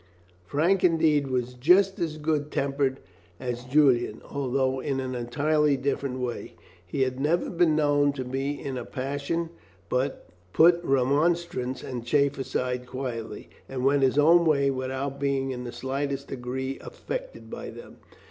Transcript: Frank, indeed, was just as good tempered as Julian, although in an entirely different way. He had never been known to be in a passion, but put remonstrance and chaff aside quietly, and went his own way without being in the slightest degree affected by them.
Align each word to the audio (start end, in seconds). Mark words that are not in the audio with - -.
Frank, 0.47 0.83
indeed, 0.83 1.27
was 1.27 1.53
just 1.53 1.99
as 1.99 2.17
good 2.17 2.49
tempered 2.49 2.99
as 3.39 3.63
Julian, 3.65 4.19
although 4.31 4.79
in 4.79 4.99
an 4.99 5.13
entirely 5.13 5.77
different 5.77 6.17
way. 6.17 6.55
He 6.83 7.03
had 7.03 7.19
never 7.19 7.51
been 7.51 7.75
known 7.75 8.11
to 8.13 8.25
be 8.25 8.59
in 8.59 8.79
a 8.79 8.83
passion, 8.85 9.51
but 9.89 10.27
put 10.53 10.83
remonstrance 10.83 11.83
and 11.83 12.03
chaff 12.03 12.39
aside 12.39 12.87
quietly, 12.87 13.51
and 13.69 13.85
went 13.85 14.01
his 14.01 14.17
own 14.17 14.43
way 14.43 14.71
without 14.71 15.19
being 15.19 15.51
in 15.51 15.65
the 15.65 15.71
slightest 15.71 16.29
degree 16.29 16.79
affected 16.81 17.51
by 17.51 17.69
them. 17.69 17.97